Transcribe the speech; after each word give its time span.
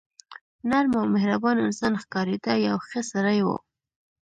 نرم 0.69 0.93
او 0.99 1.05
مهربان 1.15 1.55
انسان 1.65 1.93
ښکارېده، 2.01 2.53
یو 2.67 2.77
ښه 2.87 2.99
سړی 3.11 3.39
و. 3.45 3.47